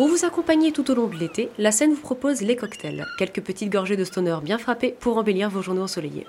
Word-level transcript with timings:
Pour 0.00 0.08
vous 0.08 0.24
accompagner 0.24 0.72
tout 0.72 0.90
au 0.90 0.94
long 0.94 1.08
de 1.08 1.16
l'été, 1.16 1.50
la 1.58 1.72
scène 1.72 1.92
vous 1.92 2.00
propose 2.00 2.40
les 2.40 2.56
cocktails, 2.56 3.06
quelques 3.18 3.42
petites 3.42 3.70
gorgées 3.70 3.98
de 3.98 4.04
stoner 4.04 4.38
bien 4.42 4.56
frappées 4.56 4.96
pour 4.98 5.18
embellir 5.18 5.50
vos 5.50 5.60
journées 5.60 5.82
ensoleillées. 5.82 6.26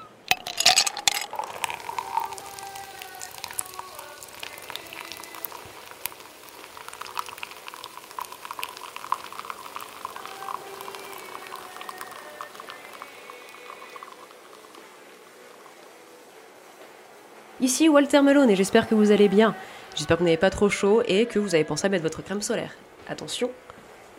Ici 17.62 17.88
Walter 17.88 18.22
Melone 18.22 18.50
et 18.50 18.58
j'espère 18.58 18.90
que 18.90 18.96
vous 18.96 19.12
allez 19.12 19.30
bien. 19.30 19.56
J'espère 19.96 20.18
que 20.18 20.24
vous 20.24 20.28
n'avez 20.28 20.36
pas 20.36 20.50
trop 20.50 20.68
chaud 20.68 21.04
et 21.08 21.26
que 21.26 21.40
vous 21.40 21.56
avez 21.56 21.64
pensé 21.64 21.86
à 21.86 21.90
mettre 21.90 22.04
votre 22.04 22.22
crème 22.22 22.42
solaire. 22.42 22.76
Attention, 23.12 23.52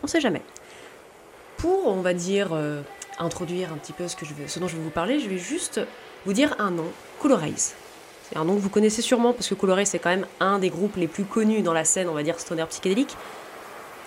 on 0.03 0.07
sait 0.07 0.21
jamais. 0.21 0.41
Pour, 1.57 1.87
on 1.87 2.01
va 2.01 2.13
dire, 2.13 2.49
euh, 2.51 2.81
introduire 3.19 3.71
un 3.73 3.77
petit 3.77 3.93
peu 3.93 4.07
ce, 4.07 4.15
que 4.15 4.25
je 4.25 4.33
veux, 4.33 4.45
dont 4.59 4.67
je 4.67 4.75
vais 4.75 4.83
vous 4.83 4.89
parler, 4.89 5.19
je 5.19 5.29
vais 5.29 5.37
juste 5.37 5.81
vous 6.25 6.33
dire 6.33 6.55
un 6.59 6.71
nom, 6.71 6.85
Colorize. 7.19 7.73
C'est 8.29 8.37
un 8.37 8.45
nom 8.45 8.55
que 8.55 8.59
vous 8.59 8.69
connaissez 8.69 9.01
sûrement 9.01 9.33
parce 9.33 9.49
que 9.49 9.55
Colorize 9.55 9.89
c'est 9.89 9.99
quand 9.99 10.09
même 10.09 10.27
un 10.39 10.59
des 10.59 10.69
groupes 10.69 10.95
les 10.97 11.07
plus 11.07 11.25
connus 11.25 11.61
dans 11.61 11.73
la 11.73 11.85
scène, 11.85 12.09
on 12.09 12.13
va 12.13 12.23
dire, 12.23 12.39
stoner 12.39 12.65
psychédélique. 12.69 13.15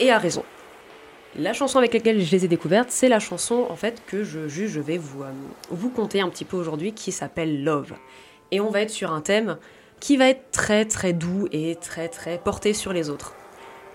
Et 0.00 0.10
à 0.10 0.18
raison. 0.18 0.44
La 1.38 1.52
chanson 1.52 1.78
avec 1.78 1.92
laquelle 1.92 2.22
je 2.22 2.30
les 2.30 2.44
ai 2.44 2.48
découvertes, 2.48 2.90
c'est 2.90 3.08
la 3.08 3.18
chanson 3.18 3.66
en 3.68 3.76
fait 3.76 4.02
que 4.06 4.24
je 4.24 4.48
juge, 4.48 4.70
je 4.70 4.80
vais 4.80 4.98
vous, 4.98 5.22
euh, 5.22 5.30
vous 5.70 5.90
conter 5.90 6.20
un 6.20 6.28
petit 6.28 6.44
peu 6.44 6.56
aujourd'hui 6.56 6.92
qui 6.92 7.12
s'appelle 7.12 7.62
Love 7.62 7.92
et 8.50 8.60
on 8.60 8.70
va 8.70 8.80
être 8.80 8.90
sur 8.90 9.12
un 9.12 9.20
thème 9.20 9.58
qui 10.00 10.16
va 10.16 10.28
être 10.28 10.50
très 10.50 10.84
très 10.84 11.12
doux 11.12 11.48
et 11.52 11.76
très 11.76 12.08
très 12.08 12.38
porté 12.38 12.72
sur 12.72 12.92
les 12.92 13.10
autres. 13.10 13.34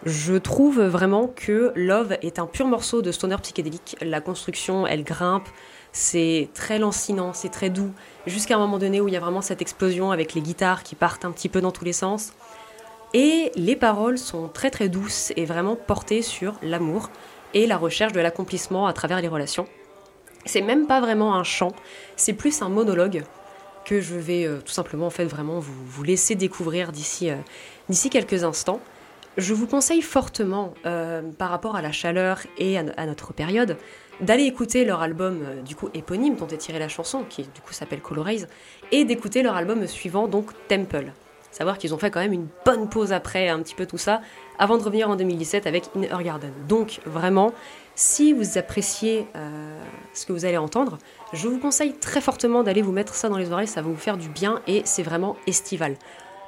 Je 0.05 0.33
trouve 0.33 0.81
vraiment 0.81 1.27
que 1.27 1.71
Love 1.75 2.17
est 2.23 2.39
un 2.39 2.47
pur 2.47 2.66
morceau 2.66 3.03
de 3.03 3.11
stoner 3.11 3.38
psychédélique. 3.38 3.97
La 4.02 4.19
construction, 4.19 4.88
elle 4.88 5.03
grimpe, 5.03 5.47
c'est 5.91 6.49
très 6.55 6.80
lancinant, 6.80 7.33
c'est 7.33 7.49
très 7.49 7.69
doux, 7.69 7.91
jusqu'à 8.25 8.55
un 8.55 8.59
moment 8.59 8.80
donné 8.80 8.99
où 8.99 9.08
il 9.08 9.13
y 9.13 9.17
a 9.17 9.19
vraiment 9.19 9.41
cette 9.41 9.61
explosion 9.61 10.11
avec 10.11 10.33
les 10.33 10.41
guitares 10.41 10.81
qui 10.81 10.95
partent 10.95 11.23
un 11.23 11.31
petit 11.31 11.49
peu 11.49 11.61
dans 11.61 11.71
tous 11.71 11.85
les 11.85 11.93
sens. 11.93 12.33
Et 13.13 13.52
les 13.55 13.75
paroles 13.75 14.17
sont 14.17 14.47
très 14.47 14.71
très 14.71 14.89
douces 14.89 15.33
et 15.35 15.45
vraiment 15.45 15.75
portées 15.75 16.23
sur 16.23 16.55
l'amour 16.63 17.11
et 17.53 17.67
la 17.67 17.77
recherche 17.77 18.13
de 18.13 18.21
l'accomplissement 18.21 18.88
à 18.88 18.93
travers 18.93 19.21
les 19.21 19.27
relations. 19.27 19.67
C'est 20.45 20.61
même 20.61 20.88
pas 20.88 20.99
vraiment 20.99 21.36
un 21.36 21.43
chant, 21.43 21.73
c'est 22.15 22.33
plus 22.33 22.63
un 22.63 22.69
monologue 22.69 23.23
que 23.86 23.99
je 23.99 24.15
vais 24.15 24.45
euh, 24.45 24.61
tout 24.61 24.71
simplement 24.71 25.08
en 25.08 25.11
fait 25.11 25.25
vraiment 25.25 25.59
vous, 25.59 25.73
vous 25.86 26.03
laisser 26.03 26.36
découvrir 26.36 26.91
d'ici 26.91 27.30
euh, 27.30 27.36
d'ici 27.89 28.09
quelques 28.09 28.43
instants. 28.43 28.80
Je 29.37 29.53
vous 29.53 29.65
conseille 29.65 30.01
fortement, 30.01 30.73
euh, 30.85 31.21
par 31.37 31.49
rapport 31.49 31.77
à 31.77 31.81
la 31.81 31.93
chaleur 31.93 32.41
et 32.57 32.77
à, 32.77 33.05
notre 33.05 33.31
période, 33.31 33.77
d'aller 34.19 34.43
écouter 34.43 34.83
leur 34.83 35.01
album 35.01 35.39
du 35.65 35.75
coup 35.75 35.89
éponyme 35.93 36.35
dont 36.35 36.47
est 36.47 36.57
tirée 36.57 36.79
la 36.79 36.89
chanson, 36.89 37.23
qui 37.29 37.43
du 37.43 37.61
coup 37.61 37.71
s'appelle 37.71 38.02
Colorize, 38.02 38.49
et 38.91 39.05
d'écouter 39.05 39.41
leur 39.41 39.55
album 39.55 39.87
suivant, 39.87 40.27
donc 40.27 40.52
Temple. 40.67 41.13
Savoir 41.49 41.77
qu'ils 41.77 41.93
ont 41.93 41.97
fait 41.97 42.11
quand 42.11 42.19
même 42.19 42.33
une 42.33 42.47
bonne 42.65 42.89
pause 42.89 43.13
après 43.13 43.47
un 43.47 43.59
petit 43.59 43.75
peu 43.75 43.85
tout 43.85 43.97
ça, 43.97 44.21
avant 44.59 44.77
de 44.77 44.83
revenir 44.83 45.09
en 45.09 45.15
2017 45.15 45.65
avec 45.65 45.85
In 45.95 46.03
Her 46.03 46.23
Garden. 46.23 46.52
Donc 46.67 46.99
vraiment, 47.05 47.53
si 47.95 48.33
vous 48.33 48.57
appréciez 48.57 49.27
ce 50.13 50.25
que 50.25 50.33
vous 50.33 50.45
allez 50.45 50.57
entendre, 50.57 50.97
je 51.33 51.47
vous 51.47 51.57
conseille 51.57 51.93
très 51.93 52.21
fortement 52.21 52.63
d'aller 52.63 52.81
vous 52.81 52.93
mettre 52.93 53.15
ça 53.15 53.27
dans 53.27 53.37
les 53.37 53.52
oreilles, 53.52 53.67
ça 53.67 53.81
va 53.81 53.89
vous 53.89 53.95
faire 53.95 54.17
du 54.17 54.29
bien 54.29 54.61
et 54.67 54.81
c'est 54.85 55.03
vraiment 55.03 55.35
estival. 55.45 55.95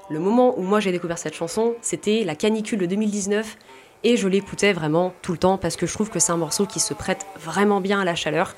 Le 0.10 0.20
moment 0.20 0.58
où 0.58 0.64
moi 0.64 0.80
j'ai 0.80 0.92
découvert 0.92 1.18
cette 1.18 1.34
chanson, 1.34 1.76
c'était 1.82 2.24
la 2.26 2.36
canicule 2.36 2.80
de 2.80 2.86
2019 2.86 3.58
et 4.04 4.18
je 4.18 4.28
l'écoutais 4.28 4.74
vraiment 4.74 5.14
tout 5.22 5.32
le 5.32 5.38
temps 5.38 5.58
parce 5.58 5.76
que 5.76 5.86
je 5.86 5.94
trouve 5.94 6.10
que 6.10 6.20
c'est 6.20 6.32
un 6.32 6.38
morceau 6.38 6.66
qui 6.66 6.80
se 6.80 6.94
prête 6.94 7.26
vraiment 7.40 7.80
bien 7.80 8.02
à 8.02 8.06
la 8.06 8.16
chaleur. 8.16 8.54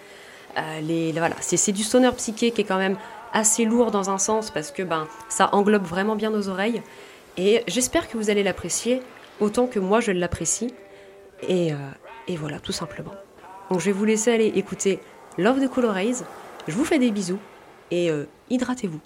Euh, 0.58 1.12
voilà, 1.14 1.36
c'est 1.42 1.72
du 1.72 1.84
sonner 1.84 2.12
psyché 2.14 2.52
qui 2.52 2.62
est 2.62 2.66
quand 2.66 2.78
même 2.78 2.98
assez 3.32 3.66
lourd 3.66 3.92
dans 3.92 4.10
un 4.10 4.18
sens 4.18 4.50
parce 4.50 4.72
que 4.72 4.82
ben, 4.82 5.08
ça 5.30 5.50
englobe 5.54 5.84
vraiment 5.84 6.16
bien 6.16 6.32
nos 6.32 6.50
oreilles 6.50 6.82
et 7.38 7.64
j'espère 7.68 8.08
que 8.08 8.18
vous 8.18 8.30
allez 8.30 8.44
l'apprécier 8.44 9.02
autant 9.40 9.68
que 9.68 9.80
moi 9.80 10.00
je 10.00 10.12
l'apprécie 10.12 10.74
et, 11.48 11.74
euh, 11.74 11.78
voilà 12.38 12.60
tout 12.60 12.72
simplement. 12.72 13.14
Donc 13.70 13.82
je 13.82 13.86
vais 13.86 13.92
vous 13.92 14.06
laisser 14.06 14.32
aller 14.32 14.52
écouter 14.56 15.00
Love 15.38 15.60
de 15.60 15.68
Colorize. 15.68 16.26
Je 16.68 16.74
vous 16.74 16.86
fais 16.86 16.98
des 16.98 17.12
bisous 17.12 17.40
et 17.92 18.10
euh, 18.10 18.26
hydratez-vous. 18.50 19.02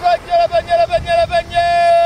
La 0.00 0.46
bagnole, 0.48 0.76
la 0.76 0.86
bagnole, 0.86 1.16
la 1.16 1.26
bagnole 1.26 2.01